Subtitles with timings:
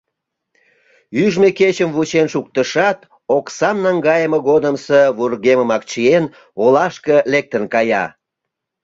[1.23, 2.99] Ӱжмӧ кечым вучен шуктышат,
[3.37, 6.25] оксам наҥгайыме годымсо вургемымак чиен,
[6.63, 8.05] олашке лектын кая.